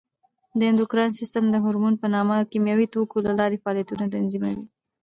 د 0.59 0.61
اندوکراین 0.71 1.11
سیستم 1.19 1.43
د 1.49 1.55
هورمون 1.63 1.93
په 2.01 2.07
نامه 2.15 2.37
کیمیاوي 2.51 2.87
توکو 2.93 3.17
له 3.27 3.33
لارې 3.39 3.61
فعالیت 3.63 3.89
تنظیموي. 4.15 4.65